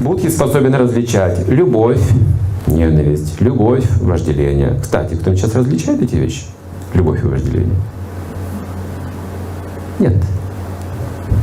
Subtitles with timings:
[0.00, 2.00] Будхи способен различать любовь,
[2.66, 4.78] ненависть, любовь, вожделение.
[4.80, 6.44] Кстати, кто сейчас различает эти вещи?
[6.94, 7.76] Любовь и вожделение?
[9.98, 10.14] Нет.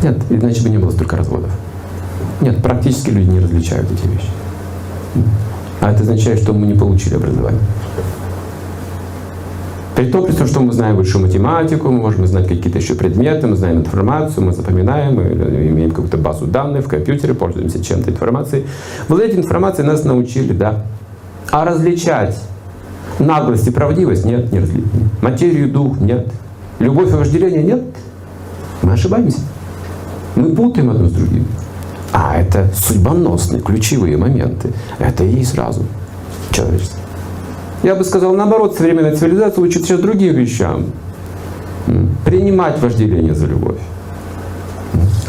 [0.01, 1.51] Нет, иначе бы не было столько разводов.
[2.41, 4.29] Нет, практически люди не различают эти вещи.
[5.79, 7.61] А это означает, что мы не получили образование.
[9.97, 13.47] При том, при том, что мы знаем высшую математику, мы можем знать какие-то еще предметы,
[13.47, 18.67] мы знаем информацию, мы запоминаем, мы имеем какую-то базу данных в компьютере, пользуемся чем-то информацией.
[19.07, 20.85] Владеть информацией нас научили, да.
[21.49, 22.39] А различать
[23.17, 24.85] наглость и правдивость нет, не различить.
[25.23, 26.31] Материю, дух нет.
[26.77, 27.81] Любовь и вожделение нет.
[28.83, 29.39] Мы ошибаемся.
[30.35, 31.47] Мы путаем одно с другим.
[32.13, 34.73] А это судьбоносные, ключевые моменты.
[34.99, 35.87] Это и есть разум
[36.51, 36.99] человечества.
[37.87, 40.87] Я бы сказал, наоборот, современная цивилизация учит сейчас другим вещам.
[42.25, 43.79] Принимать вожделение за любовь.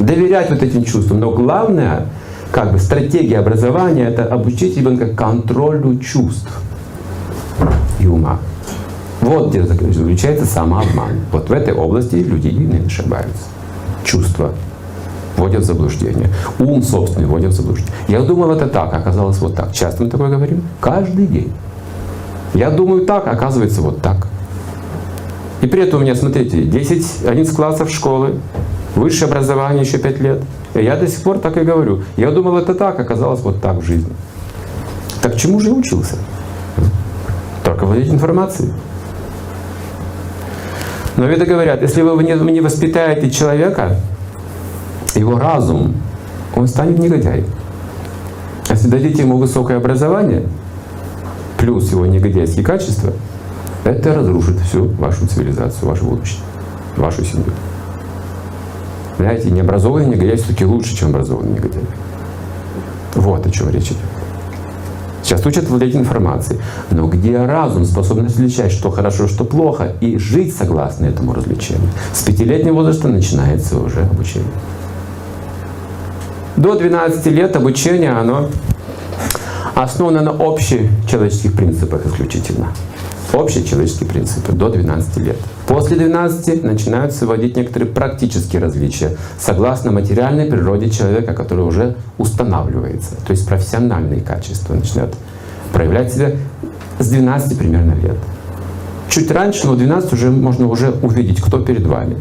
[0.00, 1.20] Доверять вот этим чувствам.
[1.20, 2.06] Но главное,
[2.50, 6.50] как бы стратегия образования, это обучить ребенка контролю чувств
[8.00, 8.40] и ума.
[9.20, 11.20] Вот где заключается самообман.
[11.30, 13.44] Вот в этой области люди не ошибаются.
[14.02, 14.50] Чувства
[15.36, 16.28] вводят в заблуждение.
[16.58, 17.92] Ум собственный вводят в заблуждение.
[18.08, 19.72] Я думал, это так, оказалось вот так.
[19.72, 20.64] Часто мы такое говорим?
[20.80, 21.52] Каждый день.
[22.54, 24.26] Я думаю так, оказывается вот так.
[25.60, 28.36] И при этом у меня, смотрите, 10, 11 классов школы,
[28.94, 30.42] высшее образование еще 5 лет.
[30.74, 32.02] И я до сих пор так и говорю.
[32.16, 34.12] Я думал, это так, оказалось вот так в жизни.
[35.20, 36.16] Так чему же я учился?
[37.64, 38.72] Только владеть информацией.
[41.16, 43.96] Но веды говорят, если вы не воспитаете человека,
[45.16, 45.96] его разум,
[46.54, 47.46] он станет негодяем.
[48.70, 50.44] Если дадите ему высокое образование,
[51.68, 53.12] плюс его негодяйские качества,
[53.84, 56.40] это разрушит всю вашу цивилизацию, ваше будущее,
[56.96, 57.52] вашу семью.
[59.18, 61.82] Знаете, необразованный негодяй все-таки лучше, чем образованный негодяй.
[63.14, 63.98] Вот о чем речь идет.
[65.22, 66.58] Сейчас учат владеть информацией.
[66.90, 71.90] Но где разум способен различать, что хорошо, что плохо, и жить согласно этому развлечению?
[72.14, 74.48] С пятилетнего возраста начинается уже обучение.
[76.56, 78.48] До 12 лет обучение, оно
[79.82, 82.72] основано на общечеловеческих принципах исключительно.
[83.32, 85.36] Общие человеческие принципы до 12 лет.
[85.68, 93.14] После 12 начинаются вводить некоторые практические различия согласно материальной природе человека, который уже устанавливается.
[93.24, 95.14] То есть профессиональные качества начинают
[95.72, 96.32] проявлять себя
[96.98, 98.16] с 12 примерно лет.
[99.08, 102.16] Чуть раньше, но в 12 уже можно уже увидеть, кто перед вами.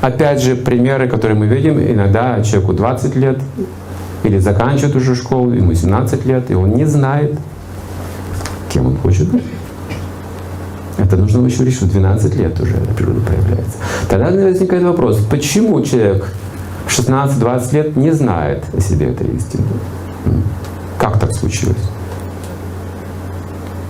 [0.00, 3.40] Опять же, примеры, которые мы видим, иногда человеку 20 лет,
[4.24, 7.38] или заканчивает уже школу, ему 17 лет, и он не знает,
[8.68, 9.44] кем он хочет быть.
[10.98, 13.78] Это нужно еще решить, в 12 лет уже природа проявляется.
[14.08, 16.32] Тогда возникает вопрос, почему человек
[16.86, 19.64] в 16-20 лет не знает о себе этой истины?
[20.98, 21.76] Как так случилось?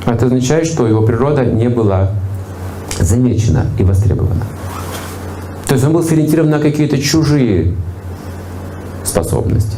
[0.04, 2.10] Это означает, что его природа не была
[3.00, 4.44] замечена и востребована.
[5.66, 7.74] То есть он был сориентирован на какие-то чужие
[9.04, 9.76] способности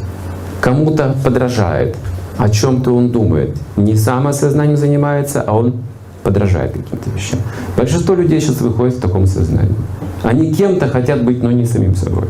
[0.60, 1.97] кому-то подражает,
[2.38, 3.56] о чем-то он думает.
[3.76, 5.75] Не самосознанием занимается, а он
[6.22, 7.41] подражает каким-то вещам.
[7.76, 9.75] Большинство людей сейчас выходит в таком сознании.
[10.22, 12.28] Они кем-то хотят быть, но не самим собой.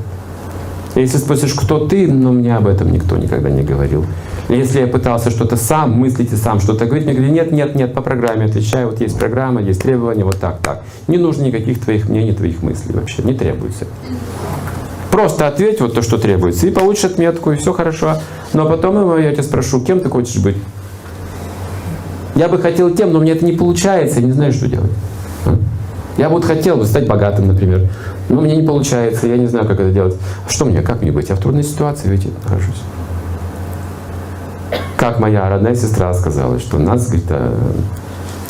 [0.97, 4.05] Если спросишь, кто ты, но мне об этом никто никогда не говорил.
[4.49, 7.95] Если я пытался что-то сам, мыслить и сам что-то говорить, мне говорили, нет, нет, нет,
[7.95, 10.83] по программе отвечаю, вот есть программа, есть требования, вот так, так.
[11.07, 13.87] Не нужно никаких твоих мнений, твоих мыслей вообще, не требуется.
[15.21, 18.17] Просто ответь вот то, что требуется, и получишь отметку, и все хорошо.
[18.55, 20.57] Но потом я тебя спрошу, кем ты хочешь быть?
[22.35, 24.91] Я бы хотел тем, но мне это не получается, я не знаю, что делать.
[26.17, 27.91] Я вот хотел бы стать богатым, например.
[28.31, 30.17] Но мне не получается, я не знаю, как это делать.
[30.49, 31.29] Что мне, как мне быть?
[31.29, 32.81] Я в трудной ситуации, ведь нахожусь.
[34.97, 37.53] Как моя родная сестра сказала, что нас, говорит, э,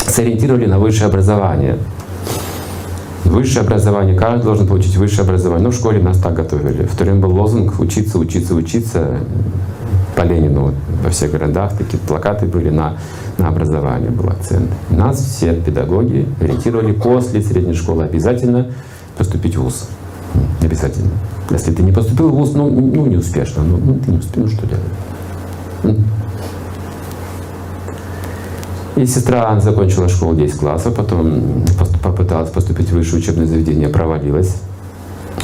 [0.07, 1.77] сориентировали на высшее образование.
[3.31, 5.63] Высшее образование, каждый должен получить высшее образование.
[5.63, 6.83] Ну, в школе нас так готовили.
[6.83, 9.19] В то время был лозунг «учиться, учиться, учиться».
[10.17, 12.97] По Ленину во всех городах такие плакаты были на,
[13.37, 14.69] на образование, был акцент.
[14.89, 18.67] Нас все педагоги ориентировали после средней школы обязательно
[19.17, 19.87] поступить в ВУЗ.
[20.61, 21.11] Обязательно.
[21.49, 24.43] Если ты не поступил в ВУЗ, ну, ну не успешно, ну, ну ты не успел,
[24.43, 25.97] ну что делать?
[28.95, 31.65] И сестра закончила школу 10 классов, потом
[32.03, 34.57] попыталась поступить в высшее учебное заведение, провалилась.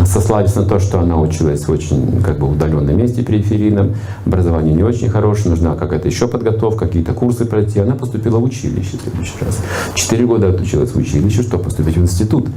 [0.05, 3.95] Сослались на то, что она училась в очень как бы, удаленном месте периферийном,
[4.25, 7.79] образование не очень хорошее, нужна какая-то еще подготовка, какие-то курсы пройти.
[7.79, 9.59] Она поступила в училище в следующий раз.
[9.95, 12.47] Четыре года отучилась в училище, чтобы поступить в институт.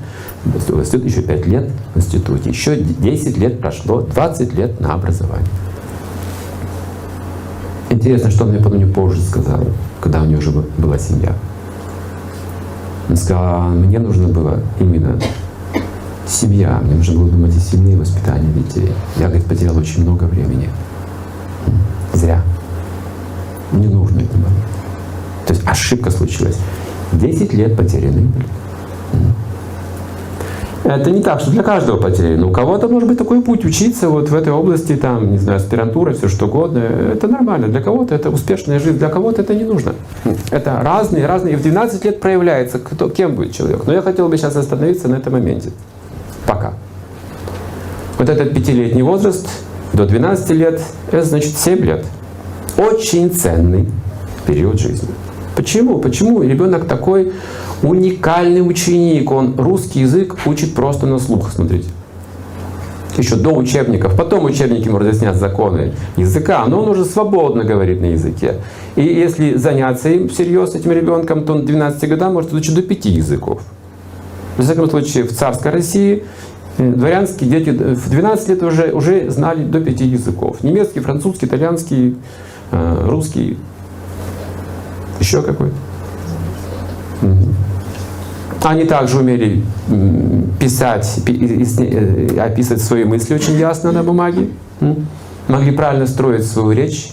[0.44, 5.48] В институт еще пять лет в институте, еще 10 лет прошло, 20 лет на образование.
[7.88, 9.64] Интересно, что мне потом не позже сказал,
[10.00, 11.34] когда у нее уже была семья.
[13.08, 15.20] Он сказал, мне нужно было именно
[16.26, 18.92] семья, мне нужно было думать о семье и воспитании детей.
[19.16, 20.70] Я, говорит, потерял очень много времени.
[22.12, 22.42] Зря.
[23.72, 24.50] Не нужно это было.
[25.46, 26.58] То есть ошибка случилась.
[27.12, 28.46] Десять лет потеряны были.
[30.96, 32.48] Это не так, что для каждого потеряно.
[32.48, 36.12] У кого-то может быть такой путь учиться вот в этой области, там, не знаю, аспирантура,
[36.12, 36.78] все что угодно.
[36.78, 37.68] Это нормально.
[37.68, 39.94] Для кого-то это успешная жизнь, для кого-то это не нужно.
[40.50, 41.54] Это разные, разные.
[41.54, 43.82] И в 12 лет проявляется, кто, кем будет человек.
[43.86, 45.70] Но я хотел бы сейчас остановиться на этом моменте.
[46.46, 46.74] Пока.
[48.18, 49.48] Вот этот пятилетний возраст
[49.92, 52.04] до 12 лет, это значит 7 лет.
[52.76, 53.88] Очень ценный
[54.46, 55.08] период жизни.
[55.54, 55.98] Почему?
[55.98, 57.32] Почему ребенок такой
[57.82, 59.30] уникальный ученик?
[59.30, 61.88] Он русский язык учит просто на слух, смотрите.
[63.16, 64.16] Еще до учебников.
[64.16, 68.56] Потом учебники ему разъяснят законы языка, но он уже свободно говорит на языке.
[68.96, 73.04] И если заняться им всерьез, этим ребенком, то он 12 годам может изучить до 5
[73.06, 73.62] языков.
[74.56, 76.24] В всяком случае, в царской России
[76.78, 80.62] э, дворянские дети в 12 лет уже, уже знали до 5 языков.
[80.62, 82.16] Немецкий, французский, итальянский,
[82.70, 83.58] э, русский,
[85.18, 85.74] еще какой-то.
[88.62, 89.62] Они также умели
[90.58, 94.48] писать, э, описывать свои мысли очень ясно на бумаге.
[95.48, 97.12] Могли правильно строить свою речь.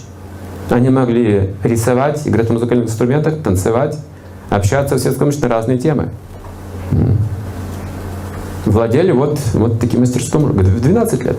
[0.68, 3.98] Они могли рисовать, играть на музыкальных инструментах, танцевать,
[4.50, 6.10] общаться в светском на разные темы.
[8.66, 11.38] Владели вот, вот таким мастерством в 12 лет.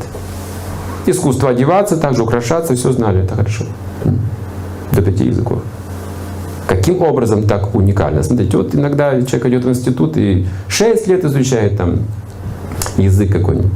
[1.05, 3.65] Искусство одеваться, также украшаться, все знали, это хорошо.
[4.91, 5.61] До пяти языков.
[6.79, 8.23] Каким образом так уникально?
[8.23, 11.97] Смотрите, вот иногда человек идет в институт и 6 лет изучает там
[12.95, 13.73] язык какой-нибудь.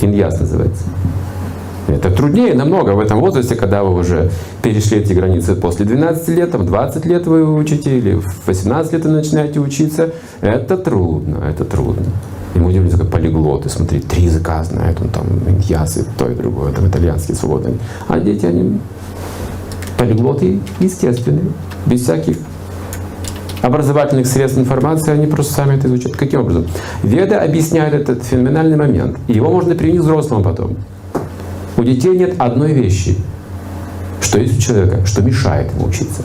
[0.00, 0.82] Иньяс называется.
[1.86, 4.30] Это труднее намного в этом возрасте, когда вы уже
[4.62, 9.04] перешли эти границы после 12 лет, там 20 лет вы учите, или в 18 лет
[9.04, 10.10] вы начинаете учиться.
[10.40, 12.06] Это трудно, это трудно.
[12.56, 16.88] Ему удивляются, как полиглоты, смотри, три языка знает, он там иньяс то и другое, там
[16.88, 17.78] итальянский свободный.
[18.08, 18.80] А дети, они
[19.96, 21.44] полиглоты естественные
[21.86, 22.36] без всяких
[23.62, 26.16] образовательных средств информации, они просто сами это изучат.
[26.16, 26.66] Каким образом?
[27.02, 29.18] Веда объясняет этот феноменальный момент.
[29.28, 30.76] Его можно применить взрослому потом.
[31.76, 33.16] У детей нет одной вещи,
[34.20, 36.22] что есть у человека, что мешает ему учиться.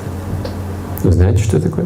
[1.04, 1.86] Вы знаете, что такое?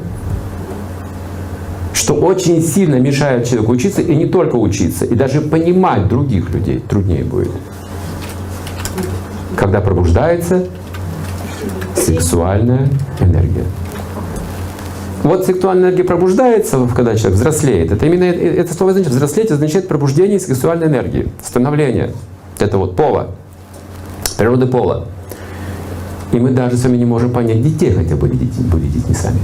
[1.94, 6.80] Что очень сильно мешает человеку учиться, и не только учиться, и даже понимать других людей
[6.80, 7.52] труднее будет.
[9.56, 10.66] Когда пробуждается
[11.96, 12.88] сексуальная
[13.20, 13.66] энергия.
[15.24, 17.92] Вот сексуальная энергия пробуждается, когда человек взрослеет.
[17.92, 22.12] Это именно это слово значит взрослеть означает пробуждение сексуальной энергии, становление.
[22.60, 23.32] Это вот пола,
[24.38, 25.08] природы пола.
[26.32, 29.40] И мы даже с вами не можем понять детей, хотя бы видеть, были детьми сами.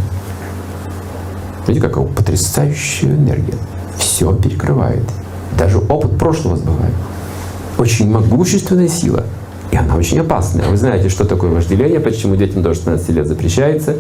[1.68, 3.56] Видите, какая потрясающая энергия.
[3.98, 5.04] Все перекрывает.
[5.58, 6.94] Даже опыт прошлого сбывает.
[7.78, 9.26] Очень могущественная сила–
[9.72, 10.70] и она очень опасная.
[10.70, 13.96] Вы знаете, что такое вожделение, почему детям до 16 лет запрещается,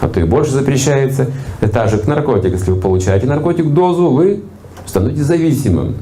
[0.00, 1.26] а то и больше запрещается.
[1.60, 2.52] Это же наркотик.
[2.52, 4.42] Если вы получаете наркотик дозу, вы
[4.86, 5.96] становитесь зависимым.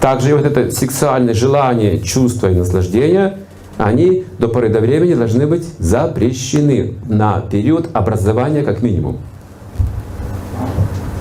[0.00, 3.38] Также и вот это сексуальное желание, чувство и наслаждение,
[3.76, 9.18] они до поры до времени должны быть запрещены на период образования как минимум.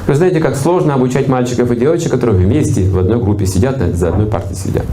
[0.07, 4.09] Вы знаете, как сложно обучать мальчиков и девочек, которые вместе в одной группе сидят, за
[4.09, 4.85] одной партой сидят.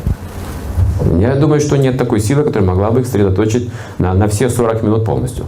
[1.18, 4.82] Я думаю, что нет такой силы, которая могла бы их сосредоточить на, на все 40
[4.82, 5.44] минут полностью.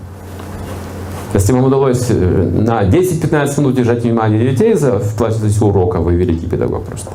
[1.35, 6.15] Если вам удалось э, на 10-15 минут держать внимание детей за в плане урока, вы
[6.15, 7.11] великий педагог просто.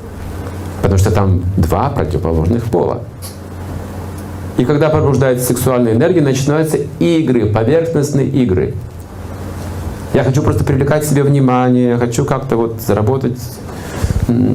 [0.81, 3.03] Потому что там два противоположных пола.
[4.57, 8.75] И когда пробуждается сексуальная энергия, начинаются игры, поверхностные игры.
[10.13, 13.39] Я хочу просто привлекать себе внимание, я хочу как-то вот заработать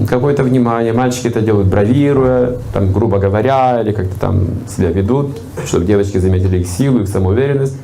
[0.08, 0.92] какое-то внимание.
[0.92, 6.58] Мальчики это делают бравируя, там, грубо говоря, или как-то там себя ведут, чтобы девочки заметили
[6.58, 7.76] их силу, их самоуверенность.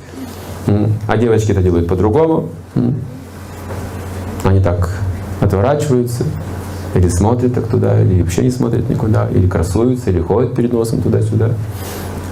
[1.06, 2.48] А девочки это делают по-другому.
[4.44, 4.90] Они так
[5.40, 6.24] отворачиваются,
[6.94, 11.02] или смотрят так туда, или вообще не смотрят никуда, или красуются, или ходят перед носом
[11.02, 11.50] туда-сюда.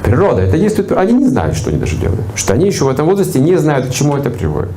[0.02, 2.22] Природа, это действует, они не знают, что они даже делают.
[2.34, 4.70] Что они еще в этом возрасте не знают, к чему это приводит.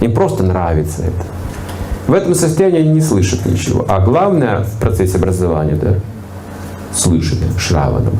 [0.00, 1.39] Им просто нравится это.
[2.10, 3.84] В этом состоянии они не слышат ничего.
[3.88, 5.94] А главное в процессе образования, да,
[6.92, 8.18] слышали шраваном.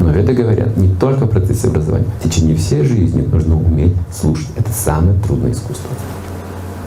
[0.00, 2.04] Но это говорят не только в процессе образования.
[2.20, 4.48] В течение всей жизни нужно уметь слушать.
[4.54, 5.88] Это самое трудное искусство.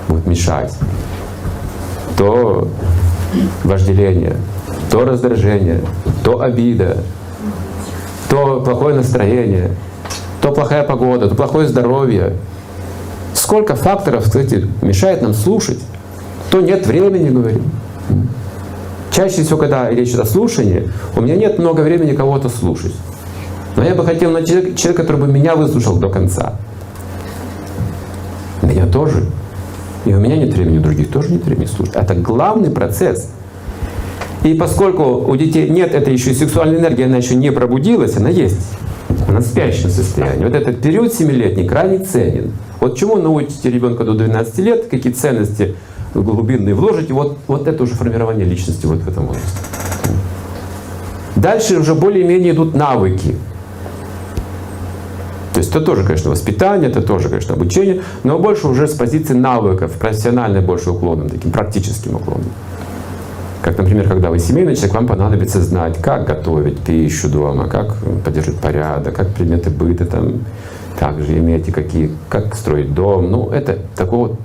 [0.08, 0.72] Вот мешать.
[2.16, 2.68] То
[3.64, 4.36] вожделение,
[4.92, 5.82] то раздражение,
[6.24, 6.98] то обида,
[8.30, 9.72] то плохое настроение.
[10.42, 12.36] то плохая погода, то плохое здоровье.
[13.42, 15.80] Сколько факторов, кстати, мешает нам слушать.
[16.52, 17.72] То нет времени, говорим.
[19.12, 22.94] Чаще всего, когда речь идет о слушании, у меня нет много времени кого-то слушать.
[23.76, 26.54] Но я бы хотел на человека, человек, который бы меня выслушал до конца.
[28.62, 29.26] Меня тоже.
[30.06, 31.96] И у меня нет времени, у других тоже нет времени слушать.
[31.96, 33.32] Это главный процесс.
[34.44, 38.68] И поскольку у детей нет этой еще сексуальной энергии, она еще не пробудилась, она есть.
[39.28, 40.46] Она в спящем состоянии.
[40.46, 42.52] Вот этот период семилетний крайне ценен.
[42.80, 45.76] Вот чему научите ребенка до 12 лет, какие ценности
[46.14, 49.58] глубинные вложите, вот, вот это уже формирование личности вот в этом возрасте.
[51.36, 53.36] Дальше уже более-менее идут навыки.
[55.54, 59.34] То есть это тоже, конечно, воспитание, это тоже, конечно, обучение, но больше уже с позиции
[59.34, 62.46] навыков, профессиональной больше уклоном, таким практическим уклоном.
[63.62, 68.60] Как, например, когда вы семейный человек, вам понадобится знать, как готовить пищу дома, как поддерживать
[68.60, 70.46] порядок, как предметы быта там,
[70.98, 73.30] также имеете какие, как строить дом.
[73.30, 74.38] Ну, это такого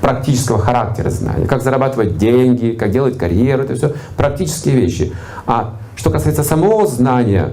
[0.00, 1.46] практического характера знания.
[1.46, 5.12] Как зарабатывать деньги, как делать карьеру, это все практические вещи.
[5.46, 7.50] А что касается самого знания,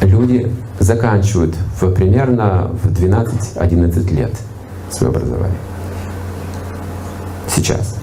[0.00, 0.50] люди
[0.80, 4.32] заканчивают в, примерно в 12-11 лет
[4.90, 5.58] свое образование.
[7.48, 7.95] Сейчас.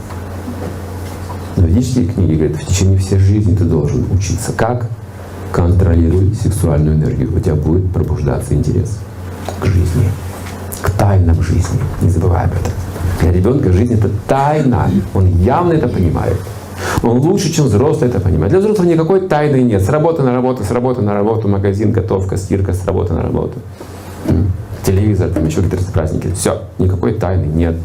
[1.55, 4.87] Но ведические книги говорят, в течение всей жизни ты должен учиться, как
[5.51, 7.35] контролировать сексуальную энергию.
[7.35, 8.97] У тебя будет пробуждаться интерес
[9.59, 10.09] к жизни,
[10.81, 11.79] к тайнам жизни.
[12.01, 12.73] Не забывай об этом.
[13.21, 14.89] Для ребенка жизнь это тайна.
[15.13, 16.37] Он явно это понимает.
[17.03, 18.51] Он лучше, чем взрослый это понимает.
[18.51, 19.81] Для взрослых никакой тайны нет.
[19.81, 23.59] С работы на работу, с работы на работу, магазин, готовка, стирка, с работы на работу.
[24.83, 26.31] Телевизор, там еще какие-то праздники.
[26.33, 27.75] Все, никакой тайны нет.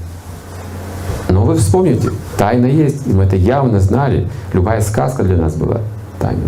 [1.28, 4.28] Но вы вспомните, тайна есть, мы это явно знали.
[4.52, 5.82] Любая сказка для нас была
[6.18, 6.42] тайна.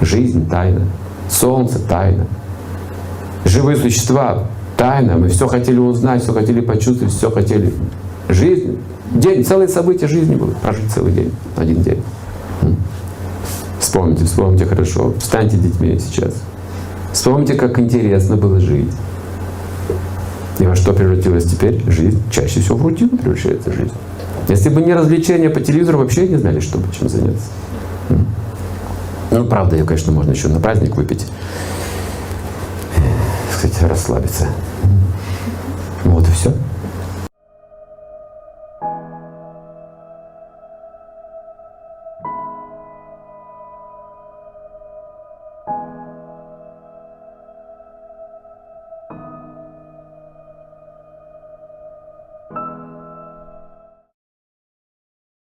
[0.00, 0.82] Жизнь тайна.
[1.28, 2.26] Солнце тайна.
[3.44, 4.44] Живые существа
[4.76, 5.16] тайна.
[5.16, 7.72] Мы все хотели узнать, все хотели почувствовать, все хотели.
[8.28, 8.78] Жизнь,
[9.12, 10.52] день, целые события жизни были.
[10.62, 12.02] Прожить целый день, один день.
[13.78, 15.14] Вспомните, вспомните хорошо.
[15.18, 16.34] Встаньте детьми сейчас.
[17.12, 18.92] Вспомните, как интересно было жить.
[20.58, 22.22] И во что превратилась теперь жизнь?
[22.30, 23.92] Чаще всего в рутину превращается жизнь.
[24.48, 27.46] Если бы не развлечения по телевизору, вообще не знали, что чем заняться.
[29.30, 31.26] Ну, правда, ее, конечно, можно еще на праздник выпить.
[33.50, 34.46] Кстати, расслабиться.
[36.04, 36.52] Вот и все.